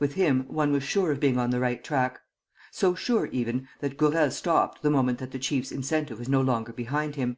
With 0.00 0.14
him, 0.14 0.40
one 0.48 0.72
was 0.72 0.82
sure 0.82 1.12
of 1.12 1.20
being 1.20 1.38
on 1.38 1.50
the 1.50 1.60
right 1.60 1.84
track. 1.84 2.18
So 2.72 2.96
sure, 2.96 3.26
even, 3.26 3.68
that 3.78 3.96
Gourel 3.96 4.32
stopped 4.32 4.82
the 4.82 4.90
moment 4.90 5.18
that 5.20 5.30
the 5.30 5.38
chief's 5.38 5.70
incentive 5.70 6.18
was 6.18 6.28
no 6.28 6.40
longer 6.40 6.72
behind 6.72 7.14
him. 7.14 7.36